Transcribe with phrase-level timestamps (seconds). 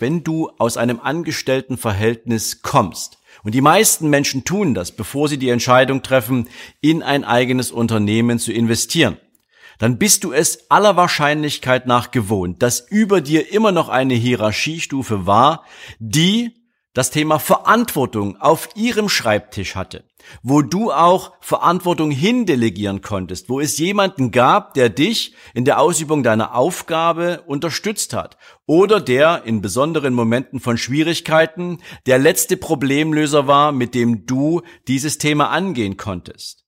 [0.00, 3.18] wenn du aus einem Angestelltenverhältnis kommst.
[3.42, 6.48] Und die meisten Menschen tun das, bevor sie die Entscheidung treffen,
[6.80, 9.16] in ein eigenes Unternehmen zu investieren.
[9.78, 15.26] Dann bist du es aller Wahrscheinlichkeit nach gewohnt, dass über dir immer noch eine Hierarchiestufe
[15.26, 15.64] war,
[15.98, 16.59] die
[16.92, 20.04] das Thema Verantwortung auf ihrem Schreibtisch hatte,
[20.42, 26.22] wo du auch Verantwortung hindelegieren konntest, wo es jemanden gab, der dich in der Ausübung
[26.22, 33.70] deiner Aufgabe unterstützt hat oder der in besonderen Momenten von Schwierigkeiten der letzte Problemlöser war,
[33.70, 36.59] mit dem du dieses Thema angehen konntest.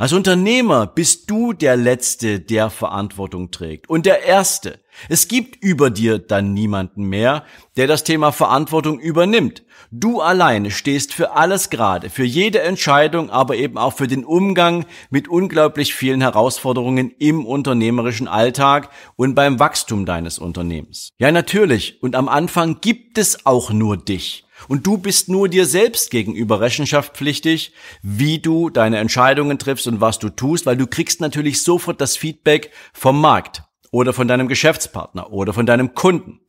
[0.00, 4.78] Als Unternehmer bist du der Letzte, der Verantwortung trägt und der Erste.
[5.08, 7.42] Es gibt über dir dann niemanden mehr,
[7.76, 9.64] der das Thema Verantwortung übernimmt.
[9.90, 14.86] Du alleine stehst für alles gerade, für jede Entscheidung, aber eben auch für den Umgang
[15.10, 21.10] mit unglaublich vielen Herausforderungen im unternehmerischen Alltag und beim Wachstum deines Unternehmens.
[21.18, 22.00] Ja, natürlich.
[22.04, 24.44] Und am Anfang gibt es auch nur dich.
[24.66, 30.18] Und du bist nur dir selbst gegenüber rechenschaftspflichtig, wie du deine Entscheidungen triffst und was
[30.18, 35.32] du tust, weil du kriegst natürlich sofort das Feedback vom Markt oder von deinem Geschäftspartner
[35.32, 36.40] oder von deinem Kunden.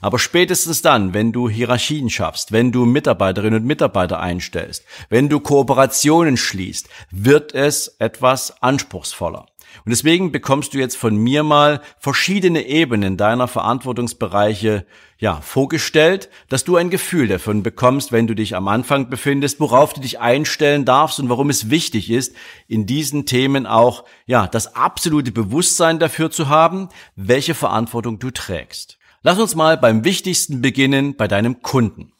[0.00, 5.40] Aber spätestens dann, wenn du Hierarchien schaffst, wenn du Mitarbeiterinnen und Mitarbeiter einstellst, wenn du
[5.40, 9.46] Kooperationen schließt, wird es etwas anspruchsvoller.
[9.84, 14.86] Und deswegen bekommst du jetzt von mir mal verschiedene Ebenen deiner Verantwortungsbereiche
[15.18, 19.92] ja, vorgestellt, dass du ein Gefühl davon bekommst, wenn du dich am Anfang befindest, worauf
[19.92, 22.34] du dich einstellen darfst und warum es wichtig ist,
[22.66, 28.98] in diesen Themen auch, ja, das absolute Bewusstsein dafür zu haben, welche Verantwortung du trägst.
[29.22, 32.11] Lass uns mal beim Wichtigsten beginnen, bei deinem Kunden.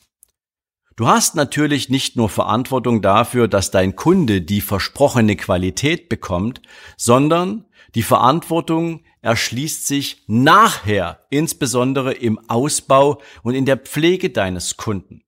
[0.97, 6.61] Du hast natürlich nicht nur Verantwortung dafür, dass dein Kunde die versprochene Qualität bekommt,
[6.97, 7.65] sondern
[7.95, 15.23] die Verantwortung erschließt sich nachher, insbesondere im Ausbau und in der Pflege deines Kunden.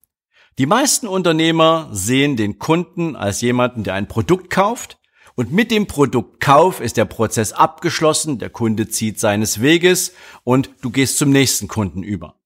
[0.58, 4.98] Die meisten Unternehmer sehen den Kunden als jemanden, der ein Produkt kauft,
[5.36, 10.12] und mit dem Produktkauf ist der Prozess abgeschlossen, der Kunde zieht seines Weges
[10.44, 12.36] und du gehst zum nächsten Kunden über.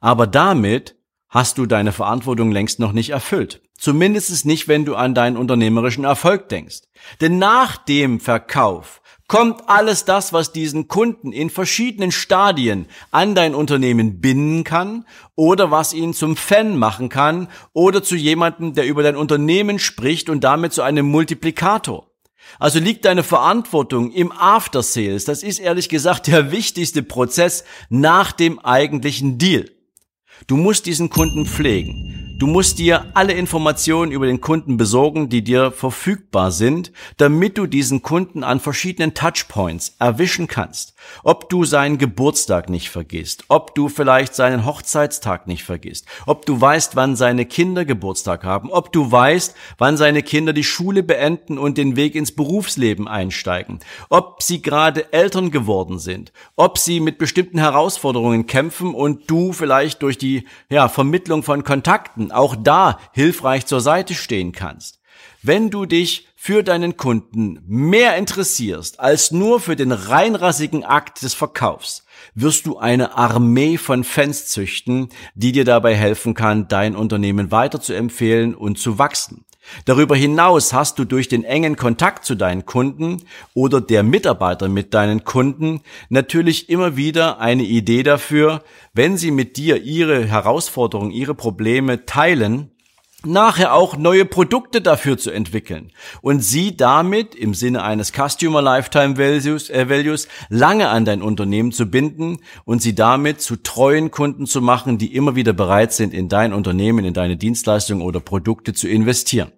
[0.00, 0.96] Aber damit
[1.30, 3.62] hast du deine Verantwortung längst noch nicht erfüllt.
[3.78, 6.80] Zumindest nicht, wenn du an deinen unternehmerischen Erfolg denkst.
[7.20, 13.54] Denn nach dem Verkauf kommt alles das, was diesen Kunden in verschiedenen Stadien an dein
[13.54, 19.04] Unternehmen binden kann oder was ihn zum Fan machen kann oder zu jemandem, der über
[19.04, 22.10] dein Unternehmen spricht und damit zu einem Multiplikator.
[22.58, 25.24] Also liegt deine Verantwortung im After Sales.
[25.24, 29.70] Das ist ehrlich gesagt der wichtigste Prozess nach dem eigentlichen Deal.
[30.46, 32.20] Du musst diesen Kunden pflegen.
[32.40, 37.66] Du musst dir alle Informationen über den Kunden besorgen, die dir verfügbar sind, damit du
[37.66, 40.94] diesen Kunden an verschiedenen Touchpoints erwischen kannst.
[41.22, 46.58] Ob du seinen Geburtstag nicht vergisst, ob du vielleicht seinen Hochzeitstag nicht vergisst, ob du
[46.58, 51.58] weißt, wann seine Kinder Geburtstag haben, ob du weißt, wann seine Kinder die Schule beenden
[51.58, 57.18] und den Weg ins Berufsleben einsteigen, ob sie gerade Eltern geworden sind, ob sie mit
[57.18, 60.29] bestimmten Herausforderungen kämpfen und du vielleicht durch die
[60.68, 65.00] ja, Vermittlung von Kontakten auch da hilfreich zur Seite stehen kannst.
[65.42, 71.34] Wenn du dich für deinen Kunden mehr interessierst als nur für den reinrassigen Akt des
[71.34, 72.04] Verkaufs,
[72.34, 77.80] wirst du eine Armee von Fans züchten, die dir dabei helfen kann, dein Unternehmen weiter
[77.80, 79.44] zu empfehlen und zu wachsen.
[79.84, 83.22] Darüber hinaus hast du durch den engen Kontakt zu deinen Kunden
[83.54, 88.62] oder der Mitarbeiter mit deinen Kunden natürlich immer wieder eine Idee dafür,
[88.94, 92.70] wenn sie mit dir ihre Herausforderungen, ihre Probleme teilen,
[93.24, 99.18] nachher auch neue Produkte dafür zu entwickeln und sie damit im Sinne eines Customer Lifetime
[99.18, 104.46] Values, äh, Values lange an dein Unternehmen zu binden und sie damit zu treuen Kunden
[104.46, 108.72] zu machen, die immer wieder bereit sind, in dein Unternehmen, in deine Dienstleistungen oder Produkte
[108.72, 109.52] zu investieren.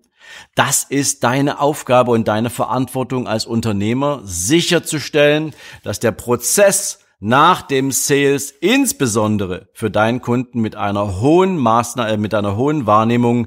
[0.55, 7.93] Das ist deine Aufgabe und deine Verantwortung als Unternehmer, sicherzustellen, dass der Prozess nach dem
[7.93, 13.47] Sales insbesondere für deinen Kunden mit einer hohen Maßnahme, äh, mit einer hohen Wahrnehmung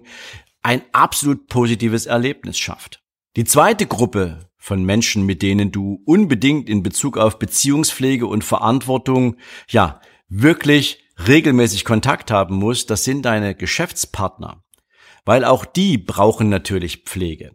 [0.61, 3.03] ein absolut positives Erlebnis schafft.
[3.35, 9.35] Die zweite Gruppe von Menschen, mit denen du unbedingt in Bezug auf Beziehungspflege und Verantwortung,
[9.67, 9.99] ja,
[10.29, 14.63] wirklich regelmäßig Kontakt haben musst, das sind deine Geschäftspartner.
[15.25, 17.51] Weil auch die brauchen natürlich Pflege.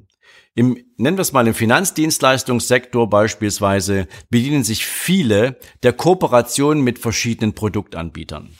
[0.55, 7.55] Im, nennen wir es mal im Finanzdienstleistungssektor beispielsweise, bedienen sich viele der Kooperation mit verschiedenen
[7.55, 8.50] Produktanbietern.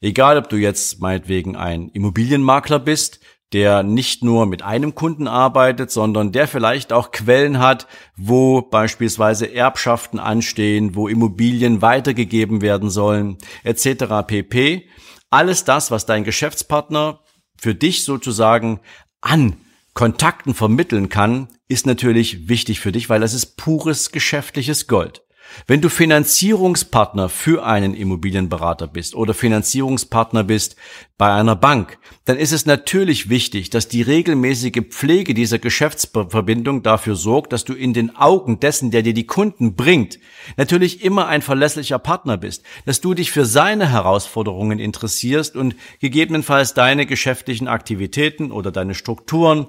[0.00, 3.20] Egal, ob du jetzt meinetwegen ein Immobilienmakler bist,
[3.52, 9.52] der nicht nur mit einem Kunden arbeitet, sondern der vielleicht auch Quellen hat, wo beispielsweise
[9.52, 14.24] Erbschaften anstehen, wo Immobilien weitergegeben werden sollen, etc.
[14.26, 14.88] pp.
[15.30, 17.20] Alles das, was dein Geschäftspartner
[17.58, 18.80] für dich sozusagen
[19.20, 19.56] an
[19.94, 25.22] Kontakten vermitteln kann, ist natürlich wichtig für dich, weil das ist pures geschäftliches Gold.
[25.66, 30.76] Wenn du Finanzierungspartner für einen Immobilienberater bist oder Finanzierungspartner bist
[31.18, 37.14] bei einer Bank, dann ist es natürlich wichtig, dass die regelmäßige Pflege dieser Geschäftsverbindung dafür
[37.14, 40.18] sorgt, dass du in den Augen dessen, der dir die Kunden bringt,
[40.56, 46.74] natürlich immer ein verlässlicher Partner bist, dass du dich für seine Herausforderungen interessierst und gegebenenfalls
[46.74, 49.66] deine geschäftlichen Aktivitäten oder deine Strukturen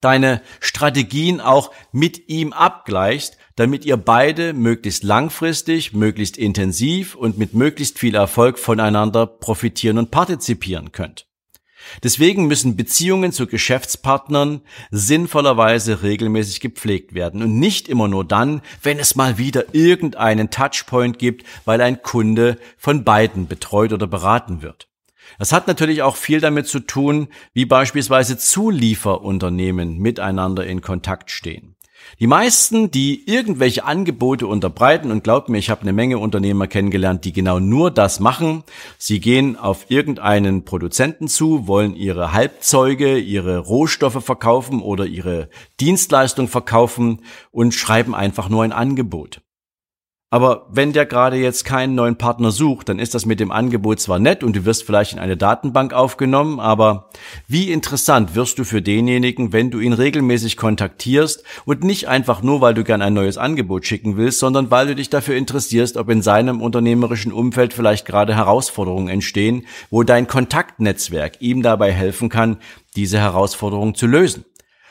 [0.00, 7.54] deine Strategien auch mit ihm abgleichst, damit ihr beide möglichst langfristig, möglichst intensiv und mit
[7.54, 11.26] möglichst viel Erfolg voneinander profitieren und partizipieren könnt.
[12.02, 18.98] Deswegen müssen Beziehungen zu Geschäftspartnern sinnvollerweise regelmäßig gepflegt werden und nicht immer nur dann, wenn
[18.98, 24.88] es mal wieder irgendeinen Touchpoint gibt, weil ein Kunde von beiden betreut oder beraten wird.
[25.38, 31.76] Das hat natürlich auch viel damit zu tun, wie beispielsweise Zulieferunternehmen miteinander in Kontakt stehen.
[32.20, 37.24] Die meisten, die irgendwelche Angebote unterbreiten, und glaubt mir, ich habe eine Menge Unternehmer kennengelernt,
[37.24, 38.62] die genau nur das machen.
[38.98, 45.48] Sie gehen auf irgendeinen Produzenten zu, wollen ihre Halbzeuge, ihre Rohstoffe verkaufen oder ihre
[45.80, 49.40] Dienstleistung verkaufen und schreiben einfach nur ein Angebot.
[50.34, 54.00] Aber wenn der gerade jetzt keinen neuen Partner sucht, dann ist das mit dem Angebot
[54.00, 57.08] zwar nett und du wirst vielleicht in eine Datenbank aufgenommen, aber
[57.46, 62.60] wie interessant wirst du für denjenigen, wenn du ihn regelmäßig kontaktierst und nicht einfach nur,
[62.60, 66.10] weil du gern ein neues Angebot schicken willst, sondern weil du dich dafür interessierst, ob
[66.10, 72.56] in seinem unternehmerischen Umfeld vielleicht gerade Herausforderungen entstehen, wo dein Kontaktnetzwerk ihm dabei helfen kann,
[72.96, 74.44] diese Herausforderungen zu lösen.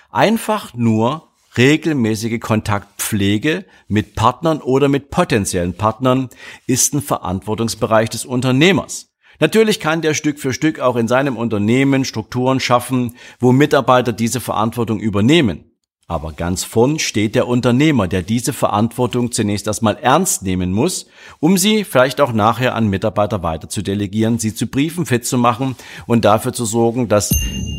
[0.10, 6.30] Einfach nur regelmäßige Kontaktpflege mit Partnern oder mit potenziellen Partnern
[6.68, 9.10] ist ein Verantwortungsbereich des Unternehmers.
[9.40, 14.40] Natürlich kann der Stück für Stück auch in seinem Unternehmen Strukturen schaffen, wo Mitarbeiter diese
[14.40, 15.70] Verantwortung übernehmen.
[16.06, 21.08] Aber ganz vorn steht der Unternehmer, der diese Verantwortung zunächst erstmal ernst nehmen muss,
[21.40, 25.38] um sie vielleicht auch nachher an Mitarbeiter weiter zu delegieren, sie zu briefen, fit zu
[25.38, 25.76] machen
[26.06, 27.34] und dafür zu sorgen, dass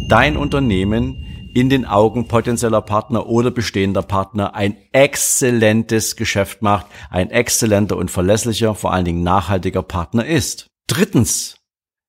[0.09, 7.31] dein Unternehmen in den Augen potenzieller Partner oder bestehender Partner ein exzellentes Geschäft macht, ein
[7.31, 10.67] exzellenter und verlässlicher, vor allen Dingen nachhaltiger Partner ist.
[10.89, 11.57] Drittens,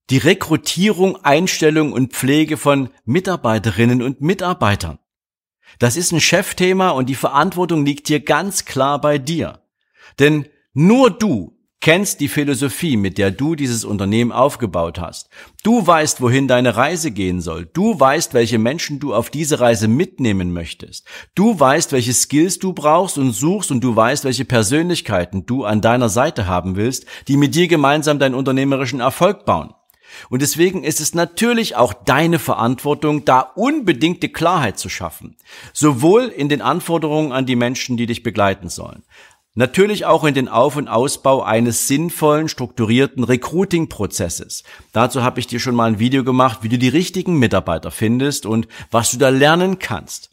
[0.10, 5.00] die Rekrutierung, Einstellung und Pflege von Mitarbeiterinnen und Mitarbeitern.
[5.80, 9.62] Das ist ein Chefthema und die Verantwortung liegt hier ganz klar bei dir.
[10.20, 11.55] Denn nur du
[11.86, 15.30] kennst die Philosophie, mit der du dieses Unternehmen aufgebaut hast.
[15.62, 17.68] Du weißt, wohin deine Reise gehen soll.
[17.72, 21.06] Du weißt, welche Menschen du auf diese Reise mitnehmen möchtest.
[21.36, 25.82] Du weißt, welche Skills du brauchst und suchst und du weißt, welche Persönlichkeiten du an
[25.82, 29.76] deiner Seite haben willst, die mit dir gemeinsam deinen unternehmerischen Erfolg bauen.
[30.30, 35.36] Und deswegen ist es natürlich auch deine Verantwortung, da unbedingte Klarheit zu schaffen.
[35.72, 39.04] Sowohl in den Anforderungen an die Menschen, die dich begleiten sollen,
[39.58, 44.64] Natürlich auch in den Auf- und Ausbau eines sinnvollen, strukturierten Recruiting-Prozesses.
[44.92, 48.46] Dazu habe ich dir schon mal ein Video gemacht, wie du die richtigen Mitarbeiter findest
[48.46, 50.30] und was du da lernen kannst.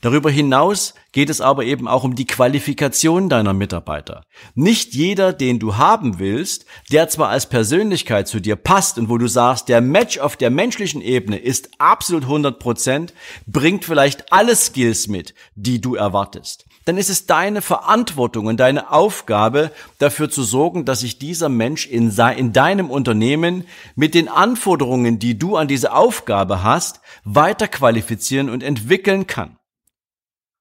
[0.00, 4.24] Darüber hinaus geht es aber eben auch um die Qualifikation deiner Mitarbeiter.
[4.54, 9.18] Nicht jeder, den du haben willst, der zwar als Persönlichkeit zu dir passt und wo
[9.18, 13.12] du sagst, der Match auf der menschlichen Ebene ist absolut 100 Prozent,
[13.46, 18.90] bringt vielleicht alle Skills mit, die du erwartest dann ist es deine Verantwortung und deine
[18.90, 25.18] Aufgabe, dafür zu sorgen, dass sich dieser Mensch in, in deinem Unternehmen mit den Anforderungen,
[25.18, 29.58] die du an diese Aufgabe hast, weiter qualifizieren und entwickeln kann.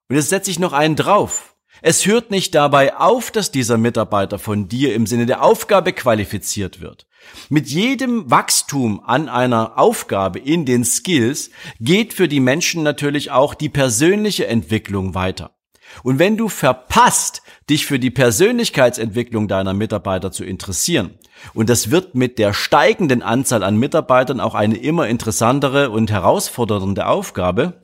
[0.10, 1.56] Und jetzt setze ich noch einen drauf.
[1.82, 6.80] Es hört nicht dabei auf, dass dieser Mitarbeiter von dir im Sinne der Aufgabe qualifiziert
[6.80, 7.08] wird.
[7.50, 11.50] Mit jedem Wachstum an einer Aufgabe in den Skills
[11.80, 15.56] geht für die Menschen natürlich auch die persönliche Entwicklung weiter.
[16.04, 21.12] Und wenn du verpasst, dich für die Persönlichkeitsentwicklung deiner Mitarbeiter zu interessieren,
[21.54, 27.08] und das wird mit der steigenden Anzahl an Mitarbeitern auch eine immer interessantere und herausfordernde
[27.08, 27.82] Aufgabe,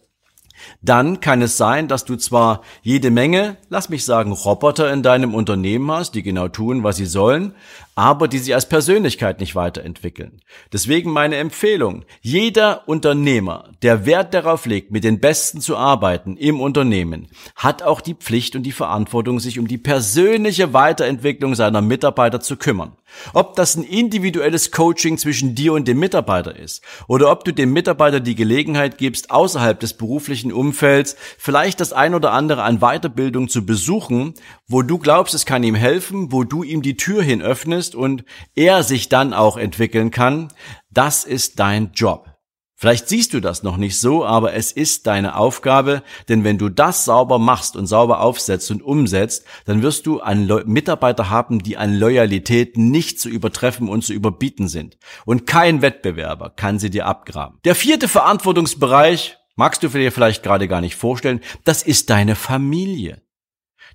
[0.82, 5.36] dann kann es sein, dass du zwar jede Menge, lass mich sagen, Roboter in deinem
[5.36, 7.54] Unternehmen hast, die genau tun, was sie sollen,
[7.98, 10.39] aber die sich als Persönlichkeit nicht weiterentwickeln.
[10.72, 16.62] Deswegen meine Empfehlung, jeder Unternehmer, der Wert darauf legt, mit den Besten zu arbeiten im
[16.62, 22.39] Unternehmen, hat auch die Pflicht und die Verantwortung, sich um die persönliche Weiterentwicklung seiner Mitarbeiter
[22.39, 22.92] zu kümmern.
[23.34, 27.74] Ob das ein individuelles Coaching zwischen dir und dem Mitarbeiter ist oder ob du dem
[27.74, 33.48] Mitarbeiter die Gelegenheit gibst, außerhalb des beruflichen Umfelds vielleicht das ein oder andere an Weiterbildung
[33.48, 34.34] zu besuchen,
[34.68, 38.24] wo du glaubst, es kann ihm helfen, wo du ihm die Tür hin öffnest und
[38.56, 40.50] er sich dann auch entwickeln kann,
[40.89, 42.38] das ist dein Job.
[42.79, 46.70] Vielleicht siehst du das noch nicht so, aber es ist deine Aufgabe, denn wenn du
[46.70, 50.22] das sauber machst und sauber aufsetzt und umsetzt, dann wirst du
[50.65, 55.00] Mitarbeiter haben, die an Loyalität nicht zu übertreffen und zu überbieten sind.
[55.25, 57.58] Und kein Wettbewerber kann sie dir abgraben.
[57.65, 63.24] Der vierte Verantwortungsbereich, magst du dir vielleicht gerade gar nicht vorstellen, das ist deine Familie.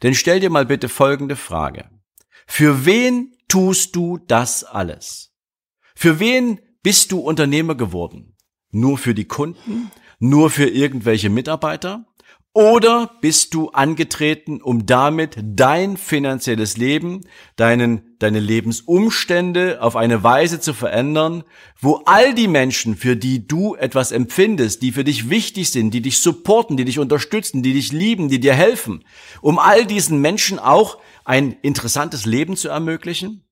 [0.03, 1.89] Denn stell dir mal bitte folgende Frage.
[2.49, 5.35] Für wen tust du das alles?
[5.95, 8.35] Für wen bist du Unternehmer geworden?
[8.71, 9.91] Nur für die Kunden?
[10.19, 12.07] Nur für irgendwelche Mitarbeiter?
[12.55, 17.23] Oder bist du angetreten, um damit dein finanzielles Leben,
[17.57, 21.45] deinen, deine Lebensumstände auf eine Weise zu verändern,
[21.81, 26.03] wo all die Menschen, für die du etwas empfindest, die für dich wichtig sind, die
[26.03, 29.03] dich supporten, die dich unterstützen, die dich lieben, die dir helfen,
[29.41, 33.45] um all diesen Menschen auch ein interessantes Leben zu ermöglichen?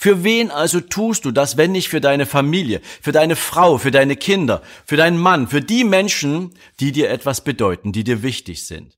[0.00, 3.90] Für wen also tust du das, wenn nicht für deine Familie, für deine Frau, für
[3.90, 8.64] deine Kinder, für deinen Mann, für die Menschen, die dir etwas bedeuten, die dir wichtig
[8.64, 8.96] sind?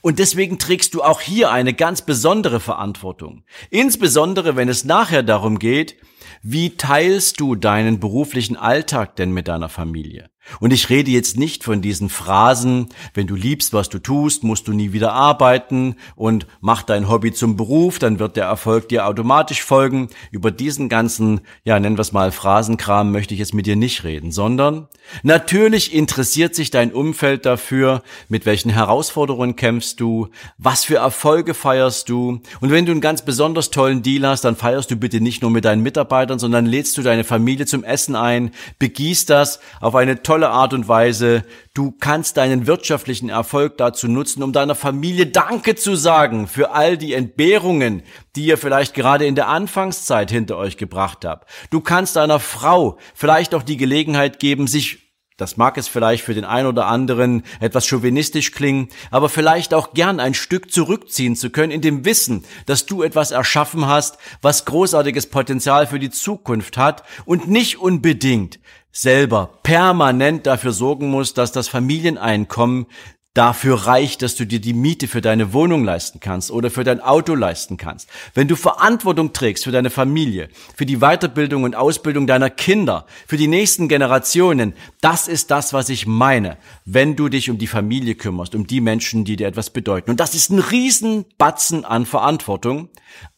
[0.00, 3.44] Und deswegen trägst du auch hier eine ganz besondere Verantwortung.
[3.68, 5.96] Insbesondere, wenn es nachher darum geht,
[6.40, 10.30] wie teilst du deinen beruflichen Alltag denn mit deiner Familie?
[10.60, 14.68] Und ich rede jetzt nicht von diesen Phrasen, wenn du liebst, was du tust, musst
[14.68, 19.06] du nie wieder arbeiten und mach dein Hobby zum Beruf, dann wird der Erfolg dir
[19.06, 20.08] automatisch folgen.
[20.30, 24.04] Über diesen ganzen, ja, nennen wir es mal Phrasenkram möchte ich jetzt mit dir nicht
[24.04, 24.88] reden, sondern
[25.22, 32.08] natürlich interessiert sich dein Umfeld dafür, mit welchen Herausforderungen kämpfst du, was für Erfolge feierst
[32.08, 32.40] du.
[32.60, 35.50] Und wenn du einen ganz besonders tollen Deal hast, dann feierst du bitte nicht nur
[35.50, 40.22] mit deinen Mitarbeitern, sondern lädst du deine Familie zum Essen ein, begießt das auf eine
[40.22, 41.42] tolle tolle Art und Weise.
[41.74, 46.96] Du kannst deinen wirtschaftlichen Erfolg dazu nutzen, um deiner Familie Danke zu sagen für all
[46.96, 48.04] die Entbehrungen,
[48.36, 51.50] die ihr vielleicht gerade in der Anfangszeit hinter euch gebracht habt.
[51.70, 56.34] Du kannst deiner Frau vielleicht auch die Gelegenheit geben, sich das mag es vielleicht für
[56.34, 61.50] den einen oder anderen etwas chauvinistisch klingen, aber vielleicht auch gern ein Stück zurückziehen zu
[61.50, 66.76] können in dem Wissen, dass du etwas erschaffen hast, was großartiges Potenzial für die Zukunft
[66.76, 68.58] hat und nicht unbedingt
[68.98, 72.86] selber permanent dafür sorgen musst, dass das Familieneinkommen
[73.32, 77.00] dafür reicht, dass du dir die Miete für deine Wohnung leisten kannst oder für dein
[77.00, 78.08] Auto leisten kannst.
[78.34, 83.36] Wenn du Verantwortung trägst für deine Familie, für die Weiterbildung und Ausbildung deiner Kinder, für
[83.36, 88.16] die nächsten Generationen, das ist das, was ich meine, wenn du dich um die Familie
[88.16, 90.10] kümmerst, um die Menschen, die dir etwas bedeuten.
[90.10, 92.88] Und das ist ein Riesenbatzen an Verantwortung,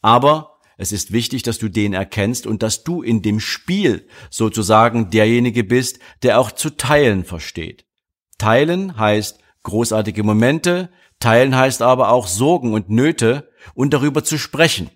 [0.01, 0.50] aber
[0.81, 5.63] es ist wichtig, dass du den erkennst und dass du in dem Spiel sozusagen derjenige
[5.63, 7.85] bist, der auch zu teilen versteht.
[8.39, 14.89] Teilen heißt großartige Momente, teilen heißt aber auch Sorgen und Nöte und darüber zu sprechen.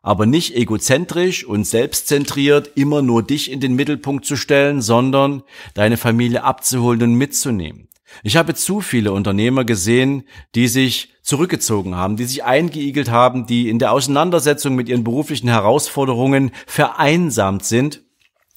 [0.00, 5.42] Aber nicht egozentrisch und selbstzentriert immer nur dich in den Mittelpunkt zu stellen, sondern
[5.74, 7.88] deine Familie abzuholen und mitzunehmen.
[8.22, 13.68] Ich habe zu viele Unternehmer gesehen, die sich zurückgezogen haben, die sich eingeigelt haben, die
[13.68, 18.02] in der Auseinandersetzung mit ihren beruflichen Herausforderungen vereinsamt sind,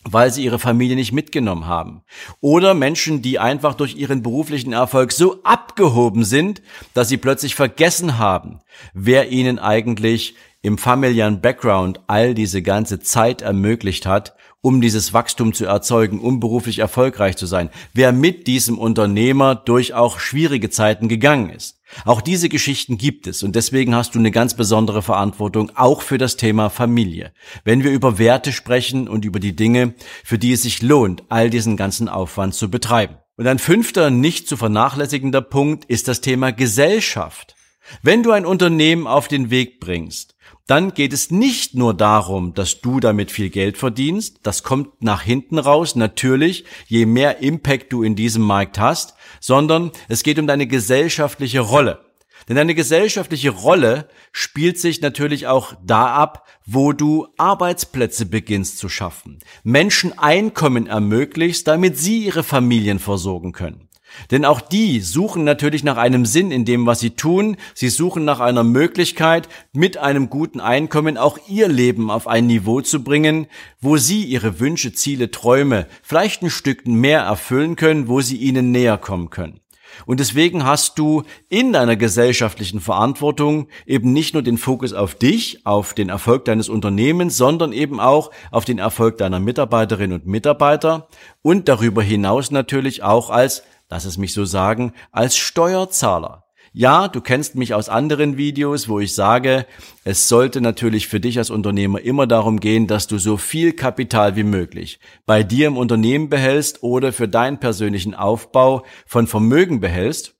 [0.03, 2.03] weil sie ihre Familie nicht mitgenommen haben.
[2.39, 6.61] Oder Menschen, die einfach durch ihren beruflichen Erfolg so abgehoben sind,
[6.93, 8.59] dass sie plötzlich vergessen haben,
[8.93, 15.53] wer ihnen eigentlich im familiären Background all diese ganze Zeit ermöglicht hat, um dieses Wachstum
[15.53, 21.07] zu erzeugen, um beruflich erfolgreich zu sein, wer mit diesem Unternehmer durch auch schwierige Zeiten
[21.07, 21.79] gegangen ist.
[22.05, 26.17] Auch diese Geschichten gibt es und deswegen hast du eine ganz besondere Verantwortung auch für
[26.17, 27.31] das Thema Familie.
[27.63, 31.49] Wenn wir über Werte sprechen und über die Dinge, für die es sich lohnt, all
[31.49, 33.17] diesen ganzen Aufwand zu betreiben.
[33.37, 37.55] Und ein fünfter, nicht zu vernachlässigender Punkt ist das Thema Gesellschaft.
[38.03, 40.35] Wenn du ein Unternehmen auf den Weg bringst,
[40.69, 45.23] dann geht es nicht nur darum, dass du damit viel Geld verdienst, das kommt nach
[45.23, 50.45] hinten raus, natürlich, je mehr Impact du in diesem Markt hast, sondern es geht um
[50.45, 52.05] deine gesellschaftliche Rolle.
[52.47, 58.89] Denn deine gesellschaftliche Rolle spielt sich natürlich auch da ab, wo du Arbeitsplätze beginnst zu
[58.89, 63.88] schaffen, Menschen Einkommen ermöglichst, damit sie ihre Familien versorgen können.
[64.31, 67.57] Denn auch die suchen natürlich nach einem Sinn in dem, was sie tun.
[67.73, 72.81] Sie suchen nach einer Möglichkeit, mit einem guten Einkommen auch ihr Leben auf ein Niveau
[72.81, 73.47] zu bringen,
[73.81, 78.71] wo sie ihre Wünsche, Ziele, Träume vielleicht ein Stück mehr erfüllen können, wo sie ihnen
[78.71, 79.59] näher kommen können.
[80.05, 85.65] Und deswegen hast du in deiner gesellschaftlichen Verantwortung eben nicht nur den Fokus auf dich,
[85.65, 91.07] auf den Erfolg deines Unternehmens, sondern eben auch auf den Erfolg deiner Mitarbeiterinnen und Mitarbeiter
[91.41, 96.45] und darüber hinaus natürlich auch als, lass es mich so sagen, als Steuerzahler.
[96.71, 99.65] Ja, du kennst mich aus anderen Videos, wo ich sage,
[100.03, 104.35] es sollte natürlich für dich als Unternehmer immer darum gehen, dass du so viel Kapital
[104.35, 110.38] wie möglich bei dir im Unternehmen behältst oder für deinen persönlichen Aufbau von Vermögen behältst.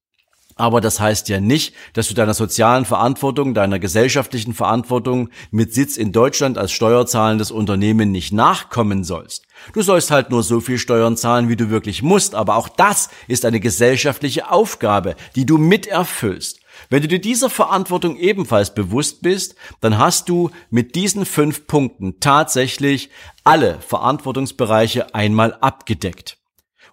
[0.60, 5.96] Aber das heißt ja nicht, dass du deiner sozialen Verantwortung, deiner gesellschaftlichen Verantwortung mit Sitz
[5.96, 9.46] in Deutschland als steuerzahlendes Unternehmen nicht nachkommen sollst.
[9.72, 13.08] Du sollst halt nur so viel Steuern zahlen, wie du wirklich musst, aber auch das
[13.30, 16.60] ist eine gesellschaftliche Aufgabe, die du miterfüllst.
[16.90, 22.20] Wenn du dir dieser Verantwortung ebenfalls bewusst bist, dann hast du mit diesen fünf Punkten
[22.20, 23.10] tatsächlich
[23.46, 26.39] alle Verantwortungsbereiche einmal abgedeckt.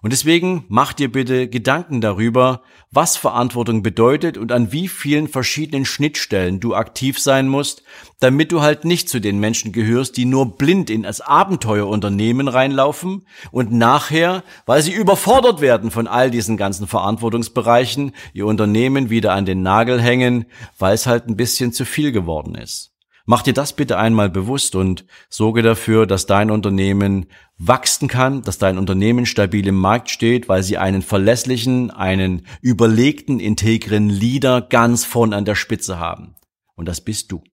[0.01, 2.61] Und deswegen mach dir bitte Gedanken darüber,
[2.91, 7.83] was Verantwortung bedeutet und an wie vielen verschiedenen Schnittstellen du aktiv sein musst,
[8.19, 13.27] damit du halt nicht zu den Menschen gehörst, die nur blind in das Abenteuerunternehmen reinlaufen
[13.51, 19.45] und nachher, weil sie überfordert werden von all diesen ganzen Verantwortungsbereichen, ihr Unternehmen wieder an
[19.45, 20.45] den Nagel hängen,
[20.77, 22.93] weil es halt ein bisschen zu viel geworden ist.
[23.29, 27.25] Mach dir das bitte einmal bewusst und sorge dafür, dass dein Unternehmen
[27.57, 33.39] wachsen kann, dass dein Unternehmen stabil im Markt steht, weil sie einen verlässlichen, einen überlegten,
[33.39, 36.35] integren Leader ganz vorn an der Spitze haben.
[36.75, 37.43] Und das bist du.